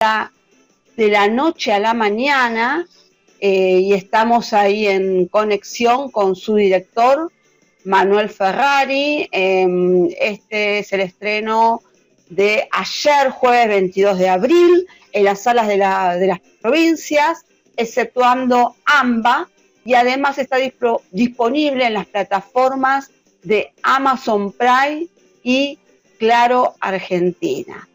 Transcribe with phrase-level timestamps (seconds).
[0.00, 2.86] de la noche a la mañana
[3.38, 7.30] eh, y estamos ahí en conexión con su director,
[7.84, 9.28] Manuel Ferrari.
[9.30, 11.82] Em, este es el estreno
[12.30, 17.44] de ayer, jueves 22 de abril, en las salas de, de las provincias,
[17.76, 19.50] exceptuando AMBA,
[19.84, 20.56] y además está
[21.10, 23.10] disponible en las plataformas
[23.42, 25.08] de Amazon Prime
[25.42, 25.78] y
[26.18, 27.86] Claro Argentina.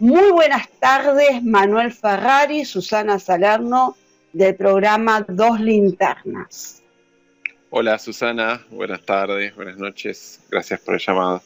[0.00, 3.98] Muy buenas tardes, Manuel Ferrari, Susana Salerno,
[4.32, 6.82] del programa Dos Linternas.
[7.68, 11.42] Hola Susana, buenas tardes, buenas noches, gracias por el llamado.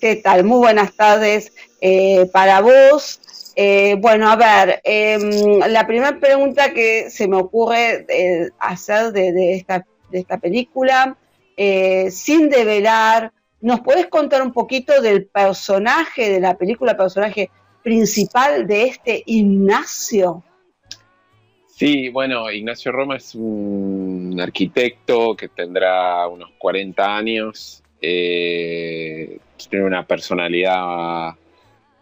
[0.00, 0.42] ¿Qué tal?
[0.42, 3.20] Muy buenas tardes eh, para vos.
[3.54, 9.54] Eh, bueno, a ver, em, la primera pregunta que se me ocurre eh, hacer de,
[9.54, 11.16] esta, de esta película,
[12.10, 17.50] sin develar, ¿nos podés contar un poquito del personaje de la película, personaje
[17.88, 20.44] principal de este Ignacio?
[21.68, 29.38] Sí, bueno, Ignacio Roma es un arquitecto que tendrá unos 40 años, eh,
[29.70, 31.34] tiene una personalidad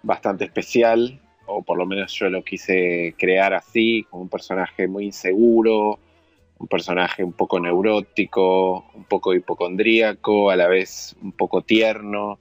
[0.03, 6.01] bastante especial, o por lo menos yo lo quise crear así, un personaje muy inseguro,
[6.59, 12.41] un personaje un poco neurótico, un poco hipocondríaco, a la vez un poco tierno,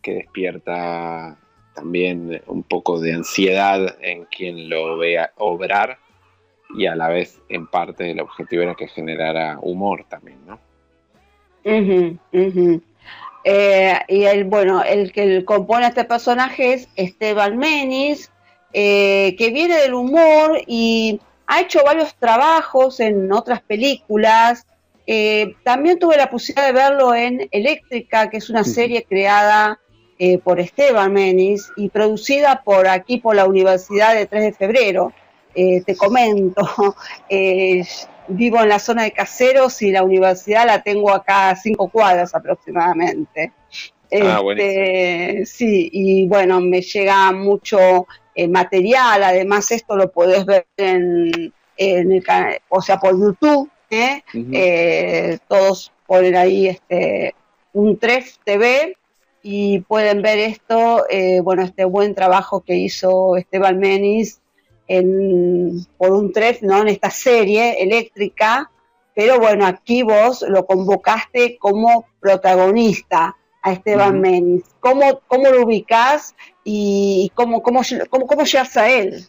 [0.00, 1.36] que despierta
[1.76, 5.98] también un poco de ansiedad en quien lo vea obrar
[6.74, 10.58] y a la vez en parte el objetivo era que generara humor también, ¿no?
[13.44, 18.32] Eh, y el, bueno, el que compone este personaje es Esteban Menis,
[18.72, 24.66] eh, que viene del humor y ha hecho varios trabajos en otras películas.
[25.06, 29.78] Eh, también tuve la posibilidad de verlo en Eléctrica, que es una serie creada
[30.42, 35.12] por Esteban Menis y producida por aquí por la Universidad de 3 de Febrero.
[35.58, 36.94] Eh, te comento,
[37.30, 37.82] eh,
[38.28, 42.34] vivo en la zona de Caseros y la universidad la tengo acá a cinco cuadras
[42.34, 43.52] aproximadamente.
[44.12, 50.66] Ah, este, sí, y bueno, me llega mucho eh, material, además esto lo podés ver
[50.76, 53.70] en, el canal, o sea, por YouTube,
[55.48, 57.34] todos ponen ahí este,
[57.72, 58.96] un TREF TV
[59.48, 61.04] y pueden ver esto,
[61.44, 64.40] bueno, este buen trabajo que hizo Esteban Menis
[65.98, 66.82] por un tref, ¿no?
[66.82, 68.72] En esta serie eléctrica,
[69.14, 74.64] pero bueno, aquí vos lo convocaste como protagonista a Esteban Menis.
[74.80, 76.34] ¿Cómo, ¿Cómo, lo ubicás
[76.64, 79.26] y cómo, cómo, cómo, cómo llegas a él?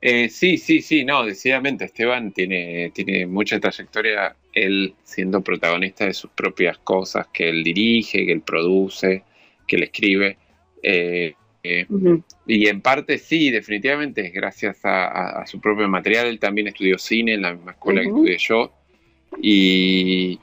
[0.00, 6.14] Eh, sí, sí, sí, no, decididamente Esteban tiene, tiene mucha trayectoria, él siendo protagonista de
[6.14, 9.22] sus propias cosas, que él dirige, que él produce,
[9.66, 10.36] que él escribe.
[10.82, 11.86] Eh, eh,
[12.46, 16.26] y en parte sí, definitivamente es gracias a, su propio material.
[16.26, 18.72] Él también estudió cine en la misma escuela que estudié yo.
[19.42, 20.40] Y,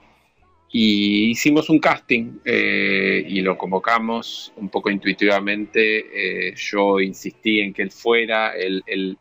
[0.70, 6.54] hicimos un casting eh, y lo convocamos un poco intuitivamente.
[6.56, 8.52] Yo insistí en que él fuera.
[8.56, 9.18] Él, él,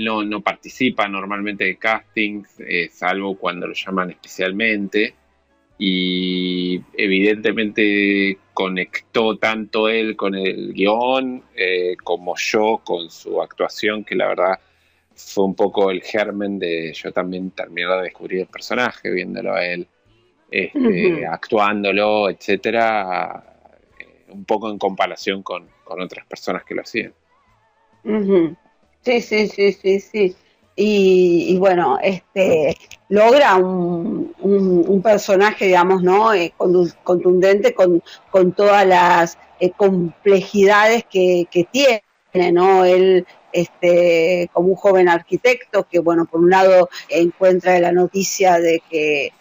[0.00, 2.48] no, no, participa normalmente de castings,
[2.90, 5.14] salvo cuando lo llaman especialmente
[5.78, 14.16] y evidentemente conectó tanto él con el guion eh, como yo con su actuación, que
[14.16, 14.58] la verdad
[15.14, 19.64] fue un poco el germen de yo también terminar de descubrir el personaje, viéndolo a
[19.64, 19.86] él,
[20.50, 23.44] este, actuándolo, etcétera,
[24.00, 27.14] eh, un poco en comparación con, otras personas que lo hacían.
[29.08, 30.36] Sí, sí, sí, sí, sí
[30.80, 32.76] y, bueno, este
[33.08, 36.32] logra un, personaje, digamos, ¿no?
[36.34, 36.52] Eh,
[37.02, 38.02] contundente con,
[38.52, 42.84] todas las eh, complejidades que, tiene, ¿no?
[42.84, 48.82] Él, este, como un joven arquitecto que, bueno, por un lado encuentra la noticia de
[48.88, 49.32] que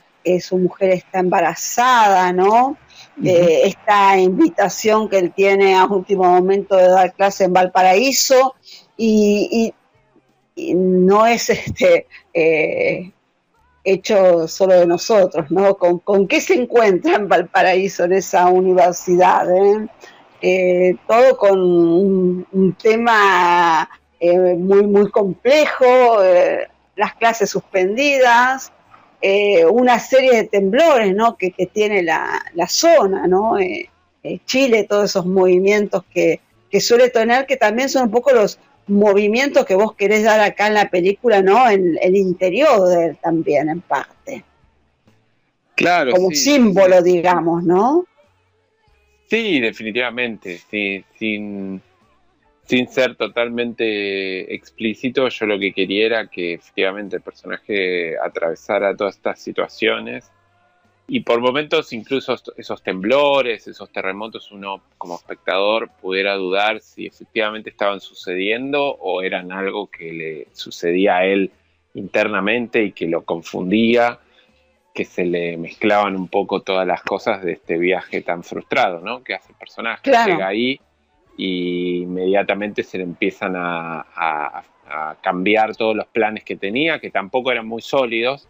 [0.41, 2.77] su mujer está embarazada, ¿no?
[3.23, 8.55] Eh, esta invitación que él tiene a último momento de dar clase en Valparaíso
[8.97, 9.73] y,
[10.55, 13.11] no es este eh,
[13.83, 15.77] hecho solo de nosotros, ¿no?
[15.77, 19.49] ¿Con, qué se encuentra en Valparaíso, en esa universidad?
[19.55, 19.87] Eh?
[20.41, 23.89] Eh, todo con un, tema
[24.21, 25.85] muy, muy complejo,
[26.95, 28.71] las clases suspendidas,
[29.71, 31.37] una serie de temblores, ¿no?
[31.37, 33.57] Que, tiene la, zona, ¿no?
[34.45, 39.65] Chile, todos esos movimientos que, que suele tener, que también son un poco los movimiento
[39.65, 41.69] que vos querés dar acá en la película, ¿no?
[41.69, 44.43] En el interior de él también, en parte.
[45.75, 46.11] Claro.
[46.11, 48.05] Como símbolo, digamos, ¿no?
[49.29, 50.59] Sí, definitivamente.
[50.71, 51.81] Sí, sin,
[52.63, 59.15] sin ser totalmente explícito, yo lo que quería era que efectivamente el personaje atravesara todas
[59.15, 60.31] estas situaciones
[61.07, 67.69] y por momentos incluso esos temblores, esos terremotos, uno como espectador pudiera dudar si efectivamente
[67.69, 71.51] estaban sucediendo o eran algo que le sucedía a él
[71.93, 74.19] internamente y que lo confundía,
[74.93, 79.23] que se le mezclaban un poco todas las cosas de este viaje tan frustrado, ¿no?
[79.23, 80.01] Que hace el personaje.
[80.03, 80.79] Llega ahí
[81.37, 84.63] y inmediatamente se le empiezan a,
[85.21, 88.47] cambiar todos los planes que tenía, que tampoco eran muy sólidos,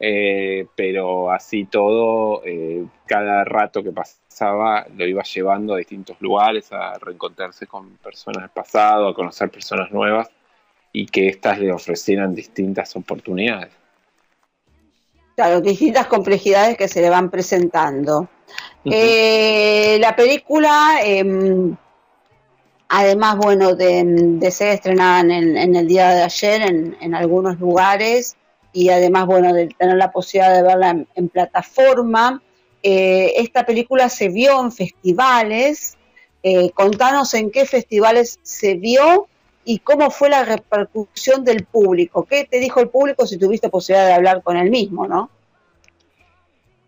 [0.00, 6.72] eh, pero así todo, eh, cada rato que pasaba lo iba llevando a distintos lugares,
[6.72, 10.28] a reencontrarse con personas del pasado, a conocer personas nuevas
[10.92, 13.72] y que éstas le ofrecieran distintas oportunidades.
[15.34, 18.28] Claro, distintas complejidades que se le van presentando.
[18.84, 21.76] Eh, la película em,
[22.88, 28.36] Además, bueno, de, ser estrenada en, el día de ayer en, algunos lugares
[28.72, 32.42] y además, bueno, de tener la posibilidad de verla en, plataforma,
[32.82, 35.96] eh, esta película se vio en festivales.
[36.42, 39.26] Eh, contanos en qué festivales se vio
[39.64, 42.24] y cómo fue la repercusión del público.
[42.24, 45.30] ¿Qué te dijo el público si tuviste posibilidad de hablar con él mismo, no?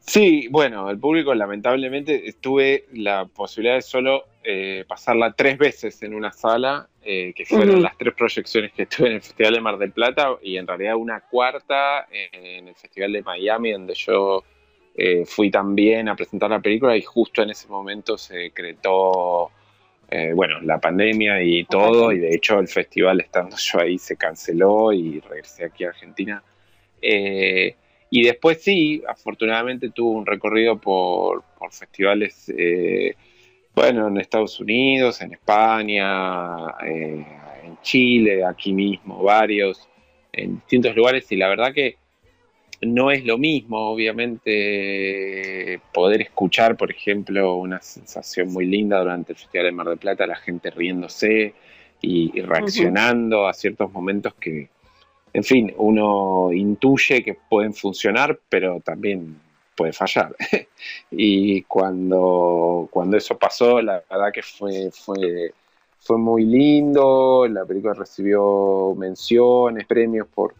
[0.01, 6.15] Sí, bueno, el público lamentablemente tuve la posibilidad de solo eh, pasarla tres veces en
[6.15, 9.79] una sala, eh, que fueron las tres proyecciones que tuve en el Festival de Mar
[9.79, 14.43] del Plata y en realidad una cuarta en el Festival de Miami, donde yo
[14.97, 19.51] eh, fui también a presentar la película y justo en ese momento se decretó,
[20.35, 24.93] bueno, la pandemia y todo, y de hecho el festival estando yo ahí se canceló
[24.93, 26.43] y regresé aquí a Argentina.
[28.11, 32.51] Y después sí, afortunadamente tuve un recorrido por, festivales
[33.75, 37.25] bueno, en Estados Unidos, en España, eh,
[37.65, 39.89] en Chile, aquí mismo, varios,
[40.33, 41.31] en distintos lugares.
[41.31, 41.97] Y la verdad que
[42.83, 49.39] no es lo mismo, obviamente, poder escuchar, por ejemplo, una sensación muy linda durante el
[49.39, 51.55] Festival de Mar del Plata, la gente riéndose
[52.03, 54.69] y, reaccionando a ciertos momentos que,
[55.33, 59.41] en fin, uno intuye que pueden funcionar, pero también
[59.77, 60.35] puede fallar.
[61.11, 65.53] y cuando, cuando eso pasó, la verdad que fue, fue,
[65.99, 70.55] fue muy lindo, la película recibió menciones, premios por,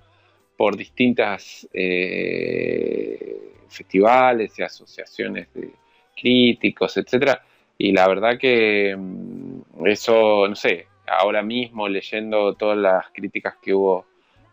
[0.57, 5.71] por distintas eh, festivales y asociaciones de
[6.17, 7.43] críticos, etcétera.
[7.77, 13.75] Y la verdad que mm, eso, no sé, ahora mismo leyendo todas las críticas que
[13.75, 14.10] hubo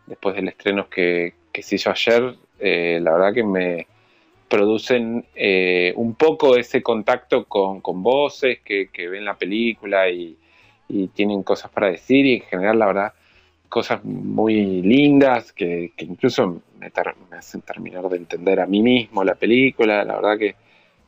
[0.08, 3.86] después del estreno que, se hizo ayer, eh, la verdad que me,
[4.48, 10.36] producen eh, un poco ese contacto con, voces que, ven la película y,
[11.12, 13.12] tienen cosas para decir y en general la verdad
[13.68, 16.90] cosas muy lindas que, incluso me,
[17.36, 20.56] hacen terminar de entender a mí mismo la película, la verdad que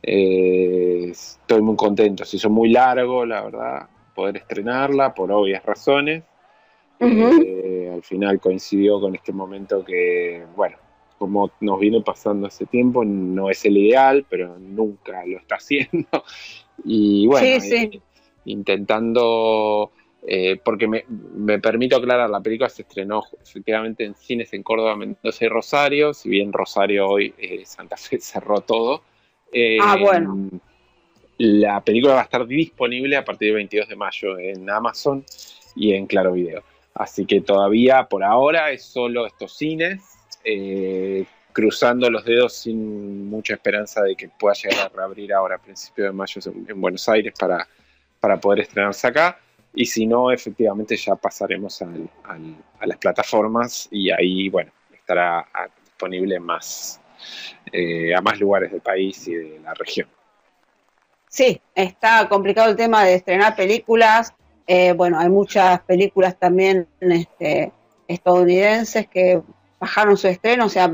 [0.03, 6.23] eh, estoy muy contento, se hizo muy largo la verdad poder estrenarla por obvias razones,
[7.01, 10.77] eh, al final coincidió con este momento que bueno
[11.17, 16.23] como nos viene pasando hace tiempo, no es el ideal, pero nunca lo está haciendo.
[16.83, 18.01] Y bueno, eh,
[18.45, 19.91] intentando,
[20.25, 25.45] eh, porque me, permito aclarar, la película se estrenó efectivamente en cines en Córdoba, Mendoza
[25.45, 29.03] y Rosario, si bien Rosario hoy, Santa Fe cerró todo.
[29.79, 30.49] ah, bueno.
[31.37, 35.23] La película va a estar disponible a partir del 22 de mayo en Amazon
[35.75, 36.63] y en Claro Video.
[36.93, 40.01] Así que todavía por ahora es solo estos cines
[40.43, 45.57] eh, cruzando los dedos sin mucha esperanza de que pueda llegar a reabrir ahora a
[45.57, 47.67] principios de mayo en, Buenos Aires para,
[48.19, 49.39] para poder estrenarse acá.
[49.73, 55.47] Y si no, efectivamente ya pasaremos a las plataformas y ahí, bueno, estará
[55.83, 56.99] disponible más,
[57.71, 60.09] eh, a más lugares del país y de la región.
[61.29, 64.33] Sí, está complicado el tema de estrenar películas.
[64.73, 67.73] Eh, bueno, hay muchas películas también este,
[68.07, 69.41] estadounidenses que
[69.77, 70.89] bajaron su estreno, o sea,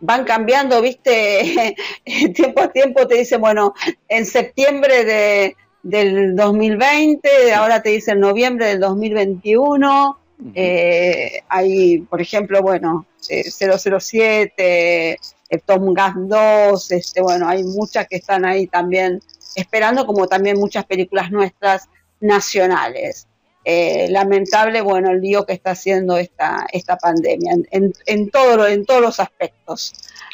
[0.00, 1.74] van cambiando, viste,
[2.34, 3.72] tiempo a tiempo te dicen, bueno,
[4.06, 10.18] en septiembre de, del 2020, ahora te dicen noviembre del 2021,
[10.54, 15.18] eh, hay, por ejemplo, bueno, 007, eh,
[15.64, 19.20] Tom Gas 2, este, bueno, hay muchas que están ahí también
[19.56, 21.88] esperando, como también muchas películas nuestras
[22.22, 23.26] nacionales.
[23.64, 28.84] Eh, lamentable, bueno, el lío que está haciendo esta, esta pandemia en, en, todo en
[28.84, 29.92] todos los aspectos.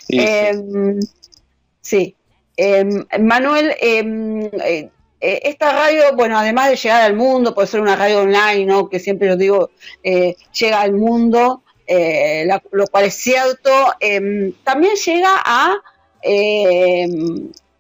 [0.09, 0.19] Sí.
[0.19, 0.99] Em,
[2.57, 4.91] em, Manuel, em, eh,
[5.21, 8.89] eh, esta radio, bueno, además de llegar al mundo, puede ser una radio online, ¿no?
[8.89, 9.71] Que siempre lo digo,
[10.03, 11.63] llega al mundo,
[12.71, 13.71] lo cual es cierto.
[14.65, 15.77] También llega a,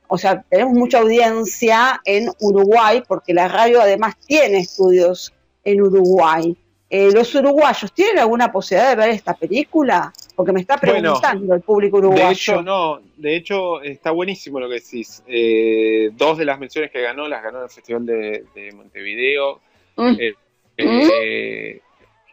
[0.08, 5.32] o sea, tenemos mucha audiencia en Uruguay, porque la radio además tiene estudios
[5.64, 6.56] en Uruguay.
[6.90, 10.10] Eh, ¿Los uruguayos tienen alguna posibilidad de ver esta película?
[10.34, 12.26] Porque me está preguntando el público uruguayo.
[12.26, 13.00] De hecho, no.
[13.16, 15.22] De hecho, está buenísimo lo que decís.
[15.26, 19.60] Eh, dos de las menciones que ganó las ganó en el Festival de, Montevideo.
[19.96, 20.16] Mm.
[20.18, 20.34] Eh,
[20.78, 21.87] mm.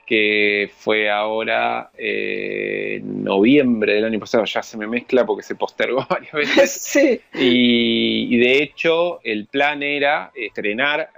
[0.05, 6.05] Que fue ahora en noviembre del año pasado, ya se me mezcla porque se postergó
[6.09, 6.71] varias veces.
[6.81, 7.21] sí.
[7.33, 11.09] y, de hecho, el plan era estrenar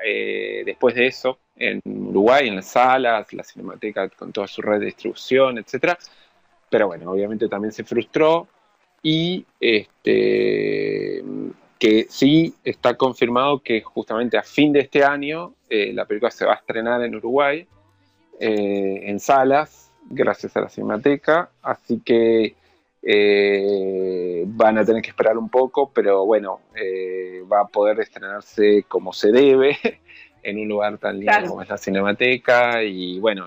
[0.66, 4.86] después de eso, en Uruguay, en las salas, la Cinemateca con toda su red de
[4.86, 5.98] distribución, etcétera.
[6.70, 8.48] Pero bueno, obviamente también se frustró
[9.02, 11.24] y este,
[11.80, 16.46] que sí está confirmado que justamente a fin de este año eh, la película se
[16.46, 17.68] va a estrenar en Uruguay,
[18.40, 22.56] eh, en salas, gracias a la Cinemateca, así que
[23.02, 26.62] eh, van a tener que esperar un poco, pero bueno,
[27.52, 29.78] va a poder estrenarse como se debe
[30.44, 33.46] en un lugar tan lindo como es la Cinemateca y bueno,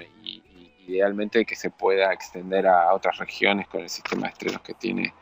[0.86, 5.14] idealmente que se pueda extender a otras regiones con el sistema de estrenos que tiene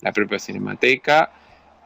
[0.00, 1.30] la propia Cinemateca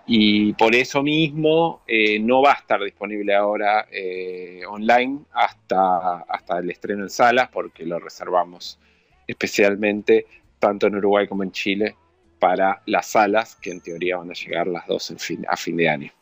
[0.06, 6.58] y por eso mismo eh, no va a estar disponible ahora eh, online hasta, hasta
[6.58, 8.78] el estreno en salas porque lo reservamos
[9.26, 10.26] especialmente
[10.58, 11.96] tanto en Uruguay como en Chile
[12.38, 15.76] para las salas que en teoría van a llegar las dos en fin, a fin
[15.76, 16.12] de año.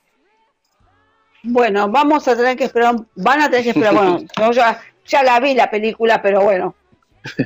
[1.42, 5.24] Bueno, vamos a tener que esperar, van a tener que esperar, bueno, yo ya, ya
[5.24, 6.76] la vi la película, pero bueno,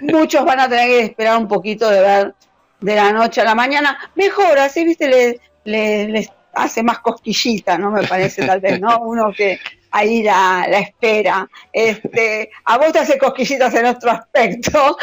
[0.03, 2.35] muchos van a tener que esperar un poquito de ver
[2.81, 3.99] de la noche a la mañana.
[4.15, 7.91] Mejor, así, viste, les le, hace más cosquillita, ¿no?
[7.91, 8.99] Me parece, tal vez, ¿no?
[9.01, 9.59] Uno que
[9.91, 11.49] ahí la, la espera.
[11.73, 14.97] Este, a vos te hace cosquillitas en otro aspecto,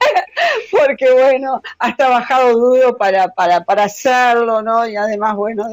[0.70, 4.86] porque bueno, has trabajado duro para, para, para hacerlo, ¿no?
[4.86, 5.66] Y además, bueno,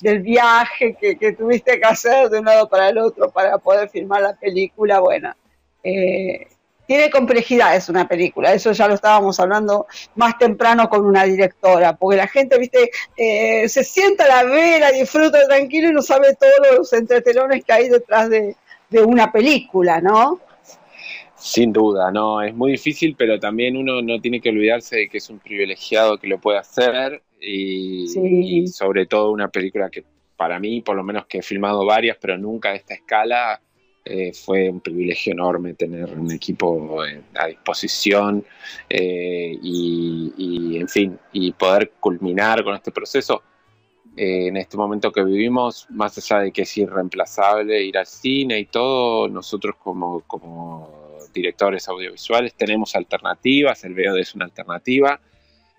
[0.00, 3.88] del viaje que, que, tuviste que hacer de un lado para el otro para poder
[3.88, 5.34] filmar la película, bueno.
[5.82, 6.48] Eh,
[6.86, 11.96] tiene complejidad, es una película, eso ya lo estábamos hablando más temprano con una directora,
[11.96, 16.34] porque la gente, viste, eh, se sienta, la ve, la disfruta tranquilo y no sabe
[16.34, 18.56] todos los entretelones que hay detrás de,
[19.04, 20.40] una película, ¿no?
[21.34, 25.18] Sin duda, no, es muy difícil, pero también uno no tiene que olvidarse de que
[25.18, 30.04] es un privilegiado que lo puede hacer y sobre todo una película que
[30.36, 33.60] para mí, por lo menos que he filmado varias, pero nunca de esta escala,
[34.08, 38.44] eh, fue un privilegio enorme tener un equipo eh, a disposición
[38.88, 43.42] eh, y, en fin, y poder culminar con este proceso
[44.16, 48.66] en este momento que vivimos, más allá de que es irreemplazable ir al cine y
[48.66, 55.20] todo, nosotros como, como directores audiovisuales tenemos alternativas, el VOD es una alternativa.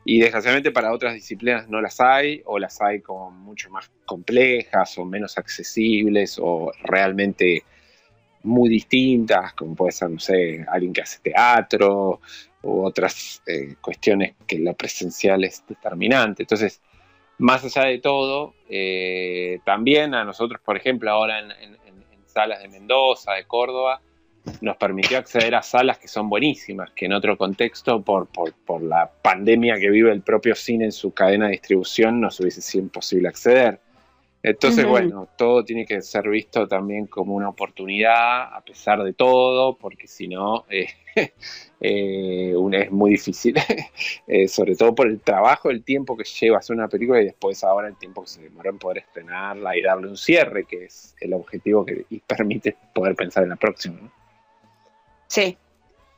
[0.04, 4.98] Y desgraciadamente para otras disciplinas no las hay, o las hay como mucho más complejas
[4.98, 7.64] o menos accesibles o realmente
[8.48, 12.22] muy distintas, como puede ser, no sé, alguien que hace teatro
[12.64, 16.44] u otras eh, cuestiones que la presencial es determinante.
[16.44, 16.82] Entonces,
[17.38, 21.78] más allá de todo, eh, también a nosotros, por ejemplo, ahora en,
[22.26, 24.00] salas de Mendoza, de Córdoba,
[24.62, 28.84] nos permitió acceder a salas que son buenísimas, que en otro contexto, por, por, por
[28.84, 32.84] la pandemia que vive el propio cine en su cadena de distribución, nos hubiese sido
[32.84, 33.80] imposible acceder.
[34.50, 39.76] Entonces, bueno, todo tiene que ser visto también como una oportunidad, a pesar de todo,
[39.76, 40.88] porque si no, eh,
[41.82, 43.56] eh, es muy difícil,
[44.28, 47.62] eh, sobre todo por el trabajo, el tiempo que lleva hacer una película y después
[47.66, 51.14] ahora el tiempo que se demora en poder estrenarla y darle un cierre, que es
[51.20, 54.00] el objetivo que permite poder pensar en la próxima.
[55.28, 55.58] Sí.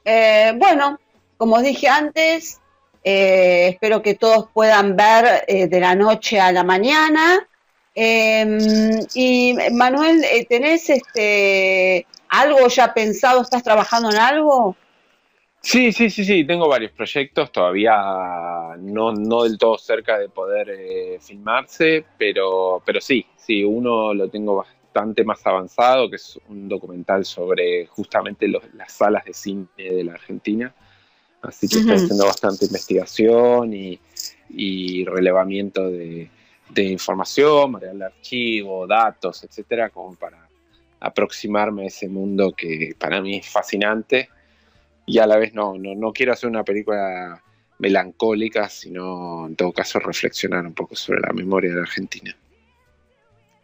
[0.05, 0.99] bueno,
[1.37, 2.61] como dije antes,
[3.03, 7.48] espero que todos puedan ver de la noche a la mañana.
[8.01, 13.41] Em, y Manuel, eh, ¿tenés este algo ya pensado?
[13.41, 14.77] ¿Estás trabajando en algo?
[15.59, 17.97] Sí, sí, sí, sí, tengo varios proyectos, todavía
[18.79, 24.29] no, no del todo cerca de poder eh, filmarse, pero, pero sí, sí, uno lo
[24.29, 30.05] tengo bastante más avanzado, que es un documental sobre justamente las salas de cine de
[30.05, 30.73] la Argentina,
[31.41, 36.29] así que estoy haciendo bastante investigación y relevamiento de,
[36.69, 40.47] de información, material de archivo, datos, etcétera, como para
[40.99, 44.29] aproximarme a ese mundo que para mí es fascinante
[45.05, 47.41] y a la vez no, no, no quiero hacer una película
[47.79, 52.35] melancólica, sino en todo caso reflexionar un poco sobre la memoria de la Argentina.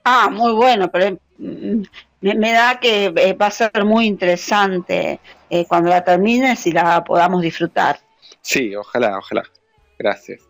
[0.03, 1.81] Ah, muy bueno, pero mm,
[2.21, 5.19] me, da que eh, va a ser muy interesante
[5.49, 7.99] eh, cuando la termines y la podamos disfrutar.
[8.41, 9.43] Sí, ojalá, ojalá.
[9.97, 10.41] Gracias.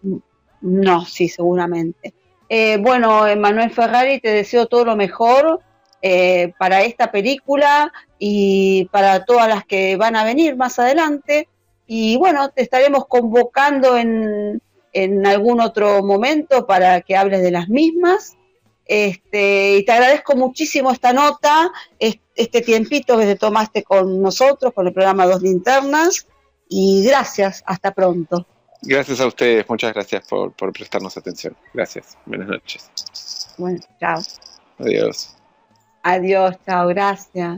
[0.62, 2.14] No, sí, seguramente.
[2.50, 5.62] Eh, bueno, Manuel Ferrari, te deseo todo lo mejor
[6.60, 11.48] para esta película y para todas las que van a venir más adelante.
[11.88, 14.62] Y bueno, te estaremos convocando en,
[14.96, 18.38] en algún otro momento para que hables de las mismas.
[18.86, 24.88] Este, y te agradezco muchísimo esta nota, este tiempito que te tomaste con nosotros, con
[24.88, 26.28] el programa Dos Linternas.
[26.70, 28.48] Y gracias, hasta pronto.
[28.86, 31.56] Gracias a ustedes, muchas gracias por, por prestarnos atención.
[31.74, 32.90] Gracias, buenas noches.
[33.58, 34.22] Bueno, chao.
[34.80, 35.36] Adiós.
[36.04, 37.54] Adiós, chao, gracias.